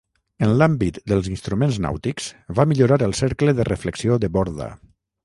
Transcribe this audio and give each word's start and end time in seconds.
En 0.45 0.51
l'àmbit 0.59 0.95
dels 1.11 1.27
instruments 1.33 1.77
nàutics, 1.85 2.29
va 2.61 2.65
millorar 2.71 2.97
el 3.09 3.13
cercle 3.21 3.55
de 3.61 3.69
reflexió 3.73 4.19
de 4.25 4.31
Borda. 4.39 4.71